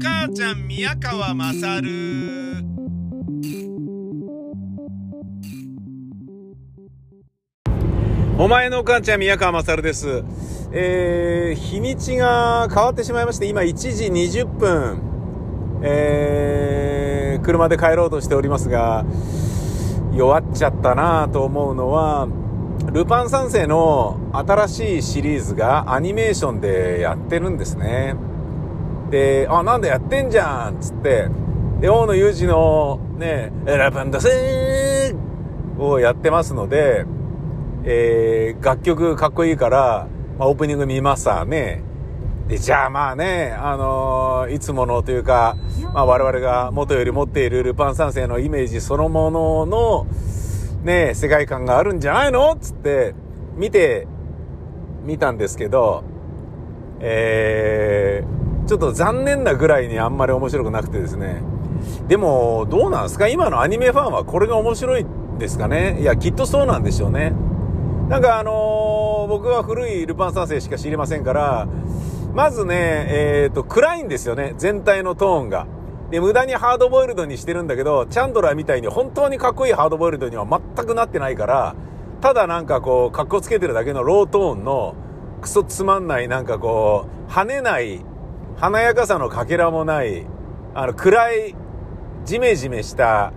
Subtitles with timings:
[0.00, 2.64] 母ちゃん宮川まさる
[8.38, 10.22] お前のお母ちゃん宮川まさるです。
[10.70, 19.04] えー、日にちが変わってしまいまして、今1時20分、えー、車で帰ろうとしておりますが、
[20.14, 22.28] 弱っちゃったなと思うのは、
[22.92, 28.14] ルパン三世の新しいシリーズがアニメーションでやってるんですね。
[29.10, 31.28] で、あ、なんだやってんじゃんつって、
[31.80, 37.06] で、大野裕二のね、ラパンダセーをやってますので、
[37.84, 40.08] えー、楽曲かっこいいから、
[40.38, 41.82] まあ、オープニング見ますわね。
[42.48, 45.56] で、じゃあまあね、あのーいつものというか、
[45.94, 50.06] まあ我々が元より持っているルパン三世のイメージそのものの、
[50.82, 52.56] ね、世界観があるんじゃないの？
[52.56, 53.14] つって、
[53.54, 54.06] 見て、
[55.04, 56.04] 見たんですけど、
[57.00, 58.37] えー、
[58.68, 61.42] ちょっと残念なぐらいにあんまり面白くなくてですね。
[62.06, 63.26] でも、どうなんですか？
[63.26, 65.06] 今のアニメファンはこれが面白い
[65.38, 65.98] ですかね？
[66.02, 67.32] いや、きっとそうなんでしょうね。
[68.10, 71.66] なんかあのー僕は古いルパン三世しか知りませんから、
[72.34, 74.54] まずね、えっ、と、暗いんですよね。
[74.56, 75.66] 全体のトーンが。
[76.10, 81.74] で、無駄にハードボイルドにしてるんだけど、チャンドラーみたいに本当にかっこいいハードボイルドには全くなってないから、
[82.20, 84.94] ただなんかこう、格好つけてるだけのロートーンの、
[85.42, 88.00] クソつまんない、なんかこう、跳ねない、
[88.60, 90.26] 華やかさのかけらもない、
[90.74, 91.54] あの、暗い、
[92.24, 93.32] ジメジメした、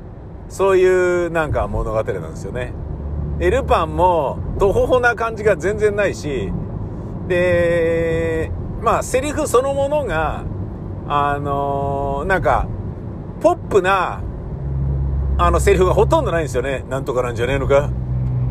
[0.49, 2.73] そういうなんか物語なんですよね。
[3.37, 6.51] で、ルパンも、とほほな感じが全然ないし、
[7.27, 10.43] で、まあ、セリフそのものが、
[11.07, 12.67] あのーなんか、
[13.41, 14.21] ポップな、
[15.37, 16.83] あの、セリフがほとんどないんですよね。
[16.89, 17.89] なんとかなんじゃねえのか？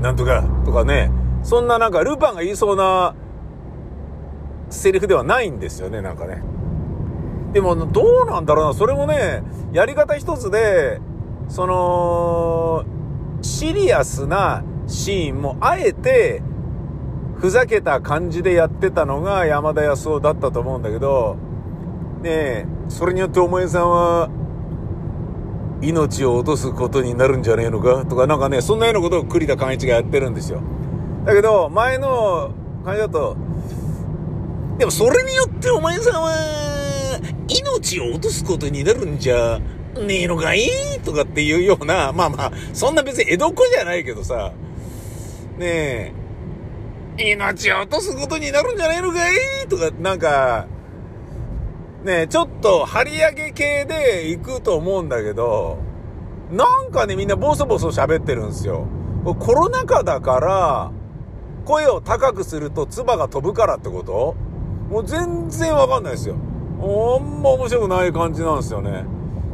[0.01, 1.11] なんとか、とかね。
[1.43, 3.15] そんななんか、ルパンが言いそうな、
[4.71, 6.43] セリフではないんですよね、なんかね。
[7.53, 8.75] でも、どうなんだろうな。
[8.75, 11.01] それもね、やり方一つで、
[11.49, 12.85] その、
[13.43, 16.43] シリアスなシーンもあえて、
[17.39, 21.37] ふざけた感じでやってたのが山田康夫だったと思うんだけど、
[22.23, 24.29] ねえ、それによってお前さんは、
[25.81, 28.05] 命を落とすことになるんじゃねえのか？
[28.05, 30.61] とか、なんかね、そんなようなことを栗田寛一がやってるんですよ。
[31.25, 32.51] だけど、前の
[32.85, 33.37] 感じだと、
[34.77, 36.31] でもそれによってお前さんは、
[37.91, 39.59] 命を落とすことになるんじゃ
[39.97, 40.69] ねえのかい？
[41.05, 44.53] とかっていうような、まあまあ、そんな別に江戸っ子じゃないけどさ、
[45.59, 46.15] ね
[47.19, 49.35] え、命を落とすことになるんじゃねえのかい？
[49.69, 50.69] とか、なんか、
[52.05, 55.79] ねえ、ちょっと張り上げ系で行くと思うんだけど、
[56.53, 58.87] なんかね、みんなボソボソ喋ってるんですよ。
[59.25, 60.93] コロナ禍だから、
[61.65, 64.37] 声を高くすると唾が飛ぶからってこと？
[64.89, 66.37] もう全然わかんないですよ。
[66.83, 69.05] あんま面白くない感じなんですよね。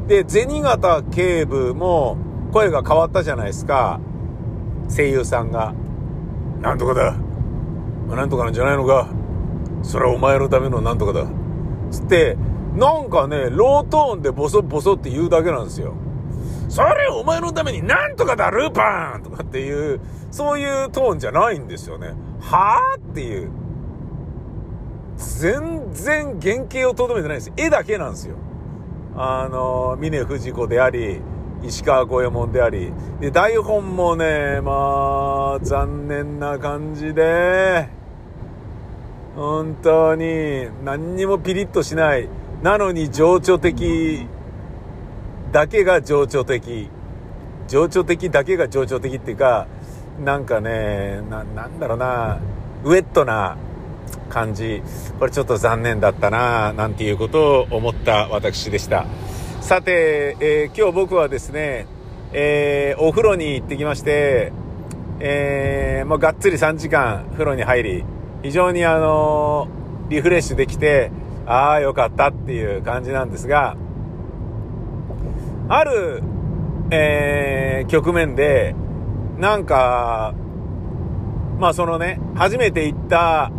[0.07, 2.17] で、銭形警部も
[2.53, 4.01] 声が変わったじゃないですか。
[4.89, 5.75] 声優さんが。
[6.61, 7.17] なんとかだ。
[8.15, 9.09] なんとかなんじゃないのか。
[9.83, 11.27] それはお前のためのなんとかだ。
[11.91, 12.37] つって、
[12.77, 15.95] なんかね、ロートーンでボソボソって言うだけなんですよ。
[16.69, 20.01] それお前のためになんとかだ、ルーパンとかっていう、
[20.31, 22.15] そういうトーンじゃないんですよね。
[22.41, 23.51] はぁっていう。
[25.17, 28.37] 全然原型をとどめてないんです絵だけなんですよ。
[29.17, 31.21] あの、峰不二子であり、
[31.63, 37.89] 石川五右衛門であり、で、台本もね、まあ、残念な感じで、
[39.35, 42.29] 本当に何にもピリッとしない。
[42.63, 44.27] なのに情緒的
[45.53, 46.91] だけが情緒的。
[47.69, 49.67] 情緒的だけが情緒的っていうか、
[50.25, 52.39] なんかね、な、なんだろうな、
[52.85, 53.57] ウェットな
[54.29, 54.83] 感じ。
[55.19, 59.07] これちょっと残念だったな、なんていうことを思った私でした。
[59.61, 61.87] さて、えー今日僕はですね、
[62.33, 64.53] えーお風呂に行ってきまして、
[65.21, 68.05] えー、もうがっつり3時間風呂に入り、
[68.43, 71.11] 非常にあのーリフレッシュできて、
[71.47, 73.77] ああ、よかったっていう感じなんですが、
[75.69, 76.23] ある、
[76.91, 78.75] えー局面で、
[79.39, 80.35] なんか、
[81.59, 83.51] まあそのね、初めて行った、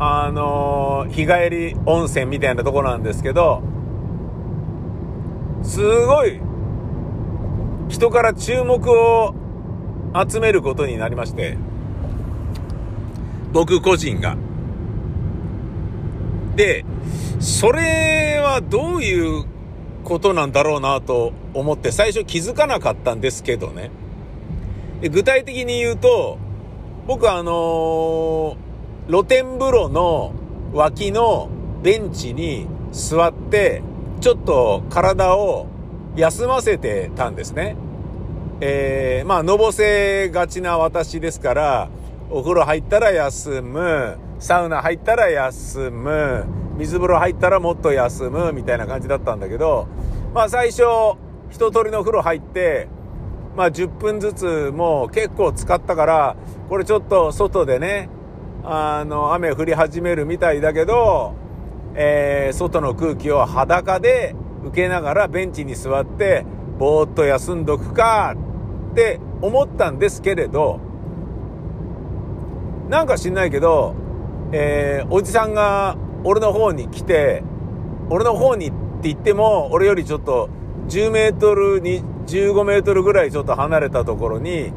[0.00, 3.62] あのー日帰り温泉みたいなとこなんですけど、
[5.64, 6.40] すごい、
[7.88, 9.34] 人から注目を
[10.28, 11.58] 集めることになりまして、
[13.52, 14.36] 僕個人が。
[16.54, 16.84] で、
[17.40, 19.46] それはどういう
[20.04, 23.90] ことなんだろうなと思って最初気づかなかったんですけどね。
[25.10, 26.38] 具体的に言うと、
[27.08, 28.67] 僕あのー
[29.08, 30.34] 露天風呂の
[30.74, 31.48] 脇の
[31.82, 33.82] ベンチに座って、
[34.20, 35.66] ちょっと体を
[36.14, 37.76] 休ませてたんですね。
[38.60, 41.88] えー、まあ、のぼせがちな私ですから、
[42.28, 46.44] お風呂入ったら休む、サウナ入ったら休む、
[46.76, 49.88] 水風呂入ったらもっと休む、みたいな感じだったんだけど、
[50.34, 50.82] まあ、最初、
[51.48, 52.88] 一通りの風呂入って、
[53.56, 56.36] まあ、10分ずつもう結構使ったから、
[56.68, 58.10] これちょっと外でね、
[58.64, 61.34] あの、雨降り始めるみたいだけど、
[61.94, 64.34] えー外の空気を裸で
[64.64, 66.44] 受けながらベンチに座って、
[66.78, 68.34] ぼーっと休んどくか
[68.92, 70.80] って思ったんですけれど、
[72.88, 73.94] なんか知んないけど、
[74.52, 77.42] えーおじさんが俺の方に来て、
[78.10, 80.48] 俺の方にって言っても、俺よりちょっと
[80.88, 84.72] 10メートルに、15メートルぐらいちょっと離れたところに、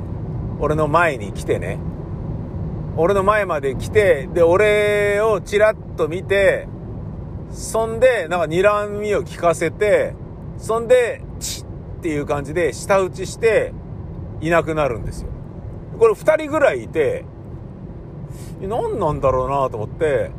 [0.59, 1.79] 俺の前に来てね、
[2.97, 6.67] 俺の前まで来て、で、俺をチラッと見て、
[7.51, 10.13] そんで、なんか睨みを聞かせて、
[10.57, 11.67] そんで、チッっ
[12.01, 13.73] ていう感じで舌打ちして、
[14.41, 15.29] いなくなるんですよ。
[15.99, 17.25] これ二人ぐらいいて、
[18.61, 20.31] 何なんだろうなと思って、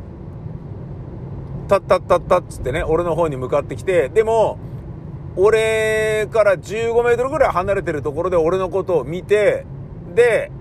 [1.67, 4.59] タッタッタッタッつってね、俺の方に向かってきて、でも、
[5.35, 9.65] 俺から15メートルぐらい離れてるところで俺のことを見て、
[10.13, 10.51] で、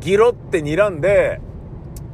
[0.00, 1.40] ギロって睨んで、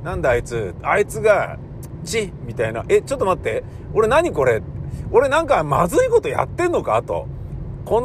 [0.03, 1.59] なんだあいつ、あいつが、
[2.05, 2.85] チみたいな。
[2.89, 3.65] え、ちょっと待って。
[3.95, 4.61] 俺何これ？
[5.11, 7.03] 俺なんかまずいことやってんのか？
[7.03, 7.27] と。
[7.87, 8.01] こ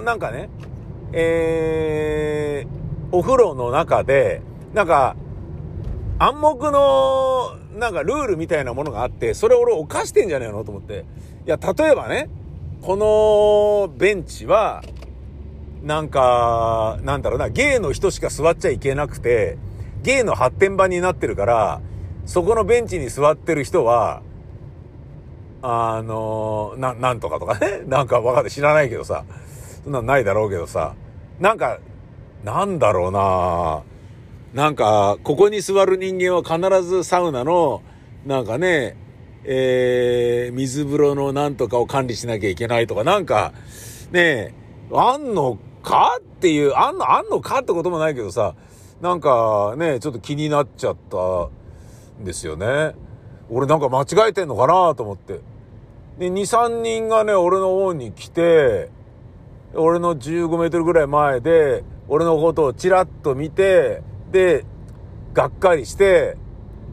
[0.00, 0.48] の、なんかね、
[1.12, 4.42] えー、お風呂の中で、
[4.74, 5.14] なんか、
[6.18, 10.64] 暗黙の、なんかルールみたいなものがあって、それ俺犯してんじゃねえの？
[10.64, 11.04] と思って。
[11.46, 12.28] いや、例えばね、
[12.80, 14.82] このベンチは、
[15.82, 19.58] なんか、なんだろうな、ゲイの人しか座っちゃいけなくて、
[20.02, 21.80] ゲイの発展場になってるから、
[22.24, 24.22] そこのベンチに座ってる人は、
[25.60, 29.24] あの、な、なんとかとかね、 なんかわかんない、知らないけどさ、
[29.84, 30.94] そんなんないだろうけどさ、
[31.40, 31.78] なんか、
[32.44, 33.82] なんだろうな
[34.54, 37.82] なんか、ここに座る人間は必ずサウナの、
[38.26, 38.96] なんかね、
[39.44, 43.52] えー、水風呂のなんとかを管理しなきゃいけないとか、なんか、
[44.12, 44.54] ねえ、
[44.92, 45.58] あんの
[45.92, 46.18] か？
[46.18, 48.54] っていう、あんの、あんのかってこともないけどさ、
[49.02, 51.50] なんかね、ちょっと気になっちゃった
[52.22, 52.94] んですよね。
[53.50, 55.40] 俺なんか間違えてんのかなと思って。
[56.18, 58.90] で、2、3人がね、俺の方に来て、
[59.74, 64.64] 俺の15メートルぐらい前で、俺のことをチラッと見て、で、
[65.34, 66.36] がっかりして、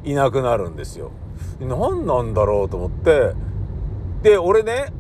[0.03, 1.11] いなくなるんですよ。
[1.59, 3.33] 何なんだろうと思って、
[4.23, 4.91] で、俺ね、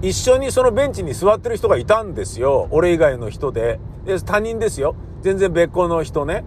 [0.00, 2.68] 一緒にそのベンチに座ってる人がいたんですよ。
[2.70, 3.80] 俺以外の人で。
[4.04, 4.94] で、他人ですよ。
[5.22, 6.44] 全然別個の人ね。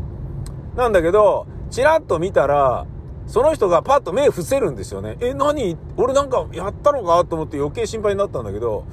[0.75, 2.85] なんだけど、チラッと見たら、
[3.27, 5.17] その人がパッと目伏せるんですよね。
[5.19, 5.77] え、何？
[5.97, 8.85] 俺なんかやったのかと思って余計心配になったんだけど、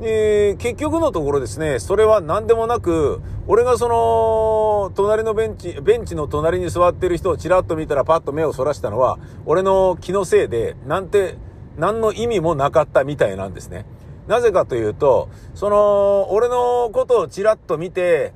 [0.00, 11.36] えー結局のところですね、それは何でもなく、俺がその、隣のベンチ、ベンチの隣に座ってる人をチラッと見たらパッと目をそらしたのは、俺の気のせいで、なんて、
[11.76, 13.86] 何の意味もなかったみたいなんですね。
[14.26, 18.32] なぜかというと、その、俺のことをチラッと見て、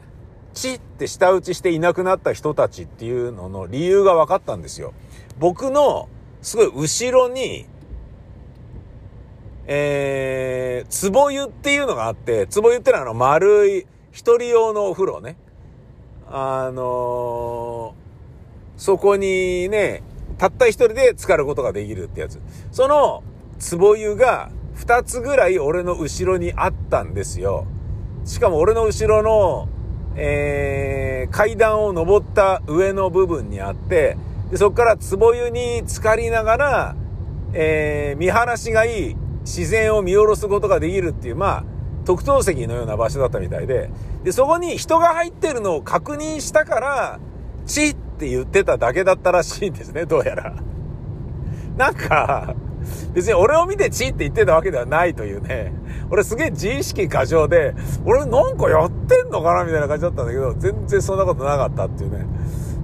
[0.53, 4.95] チって舌打ちしていなくなった人たちっていうのの理由が分かったんですよ。
[5.39, 6.09] 僕の、
[6.43, 7.67] すごい後ろに、
[9.67, 15.37] えー、壺湯っていうのがあって、壺湯ってのはあの丸い、一人用のお風呂ね。
[16.29, 18.07] あのー
[18.77, 20.03] そこにね、
[20.39, 22.41] たった一人で浸かることができるってやつ。
[22.73, 23.23] その、
[23.71, 27.67] 壺湯が二つぐらい俺の後ろにあったんですよ。
[28.25, 29.69] しかも俺の後ろの、
[30.17, 34.17] えー、階段を登った上の部分にあって、
[34.51, 36.97] でそこから壺湯に浸かりながら、
[37.53, 41.65] えー見晴らしがいい自然を見下ろすことができるっていう、まあ、
[42.05, 43.91] 特等席のような場所だったみたいで、
[44.25, 47.21] で、そこに人が入ってるのを確認したから、
[47.67, 50.55] チって言ってただけだったらしいんですね、どうやら。
[51.77, 52.55] なんか、
[53.13, 55.73] 別に俺を見てチーって言ってたわけではないというね。
[56.11, 57.75] 俺すげえ自意識過剰で、
[58.07, 62.27] 俺なんかやってんのかなみたいな感じだったんだけど、全然そんなことなかったっていうね。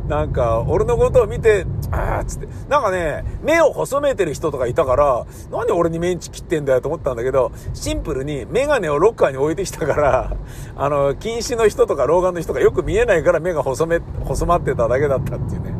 [0.09, 10.37] なんか、俺のことを見て、あーっつって、なんかね、目を細めてる人とかいたから、なんで俺にメンチ切ってんだよと思ったんだけど、シンプルにメガネをロッカーに置いてきたから、
[10.77, 15.73] あの、近視の人とか老眼の人がよく見えないから目が細め、細まってただけだったっていうね。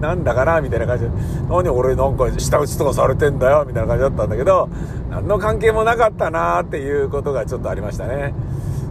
[0.00, 1.10] なんだかなみたいな感じで、
[1.48, 4.68] 何俺なんか舌打ちとかされてんだよみたいな感じだったんだけど、
[5.10, 8.34] 何の関係もなかったなーっていうことがちょっとありましたね。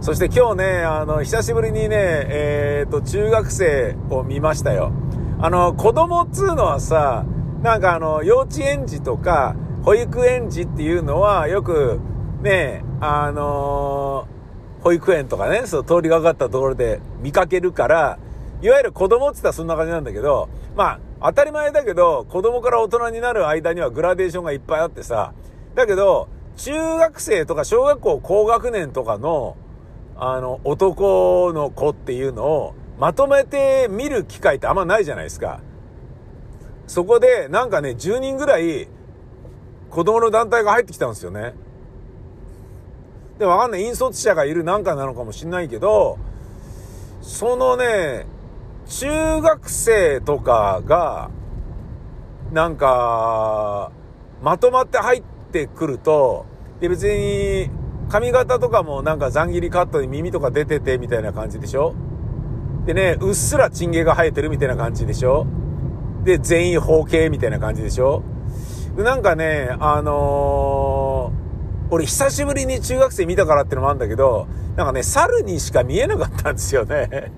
[0.06, 4.92] そして今日ね、あの、久しぶりにね、えっ、と、中学生を見ましたよ。
[5.40, 7.24] あの、子供っつうのはさ、
[7.60, 11.98] なんかあの、幼稚園児とか、保育園児っていうのは、よく、
[12.40, 18.20] ね、あのー、保育園とかね、そう通りがかったところで見かけるから、
[18.62, 25.32] いわゆる子供って言ったらそんな感じなんだけど、まあ、当たり前だけど、子供から大人になる間にはグラデーションがいっぱいあってさ、
[25.74, 29.56] だけど、中学生とか小学校高学年とかの、
[30.18, 35.60] あの、男の子っていうのを、まとめて見る機会ってあんまないじゃないですか。
[36.86, 38.88] そこで、なんかね、10人ぐらい、
[39.90, 41.54] 子供の団体が入ってきたんですよね。
[43.38, 43.82] で、わかんない。
[43.82, 46.18] 引率者がいるなんかなのかもしんないけど、
[47.20, 48.26] そのね、
[48.86, 51.30] 中学生とかが、
[52.52, 53.90] なんか、
[54.42, 56.46] まとまって入ってくると、
[56.80, 57.70] で、別に、
[58.08, 61.94] 髪型とかもなんかざん切りカットで耳とか出ててみたいな感じでしょ？
[62.86, 65.46] でね、うっすらチンゲが生えてるみたいな感じでしょ？
[66.24, 68.22] で、全員包茎みたいな感じでしょ？
[68.96, 74.46] なんかね、あのー、俺久しぶりに中学生見たからってのもあるんだけど、
[74.76, 77.32] なんかね、猿にしか見えなかったんですよね。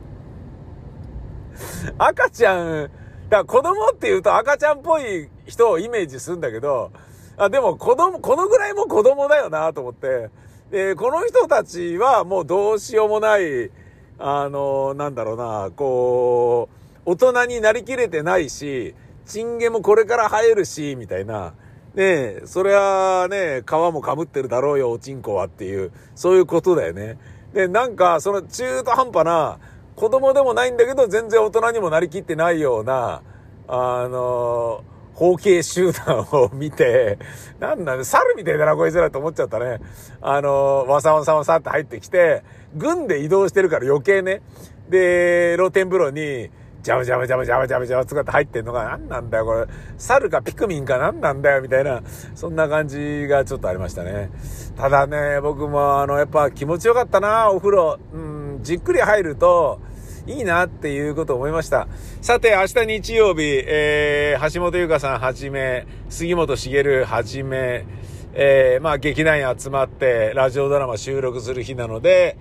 [1.99, 6.93] 赤ちゃん、だから子供って言うと赤ちゃんっぽい人をイメージするんだけど、
[7.37, 10.31] あ、でも子供、このぐらいも子供だよなと思って。
[10.71, 13.71] で、この人たちはもうどうしようもない、
[14.19, 16.69] あの、なんだろうな、こ
[17.07, 18.95] う、大人になりきれてないし、
[19.25, 21.55] チンゲもこれから生えるし、みたいな。
[21.95, 27.19] ねえ、それはね、皮もかぶってるだろうよ、おちんこはっていう、そういうことだよね。
[27.55, 29.59] で、なんか、その中途半端な、
[29.97, 33.23] 子供でもないんだけど、全然大人にもなりきってないような、
[33.67, 34.83] あの
[35.19, 37.19] 包茎集団を見て、
[37.59, 39.81] なんなん猿みたいだな、こいつらと思っちゃったね。
[40.21, 42.45] あの、わさわさわさって入ってきて、
[42.77, 44.43] 軍で移動してるから余計ね。
[44.89, 46.51] で、露天風呂に、
[46.85, 49.67] ジャブジャブジャブジャブジャブジャブ使って入ってんのが何なんだよ、これ。
[49.99, 52.01] 猿かピクミンか何なんだよ、みたいな、
[52.37, 54.31] そんな感じがちょっとありましたね。
[54.77, 57.99] ただね、僕もあの、やっぱ気持ちよかったな、お風呂。
[58.15, 59.81] うん、じっくり入ると、
[60.29, 61.89] いいなっていうことを思いました。
[62.21, 67.87] さて、明日日曜日、えー、橋本優香さんはじめ、杉本茂はじめ、
[68.35, 72.37] えー、まあ、劇団員集まって、ラジオドラマ収録する日なので、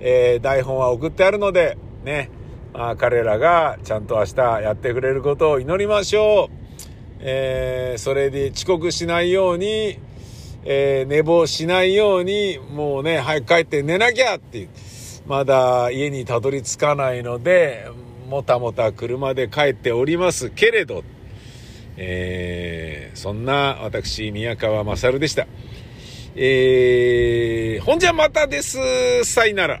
[0.00, 2.30] えー、台本は送ってあるので、ね、
[2.72, 6.54] まあ、彼らがちゃんと明日やってくれることを祈りましょう。
[7.20, 9.98] えー、それで遅刻しないように、
[10.64, 14.68] えー、寝坊しないように、もうね、早く帰って寝なきゃっていう。
[15.28, 17.86] まだ家にたどり着かないので、
[18.28, 21.04] もたもた車で帰っておりますけれど、
[21.98, 25.46] えー、そんな私、宮川勝でした。
[26.34, 29.24] えー、ほんじゃまたです。
[29.24, 29.80] さいなら。